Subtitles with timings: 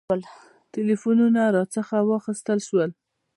[0.73, 2.89] ټلفونونه راڅخه واخیستل شول.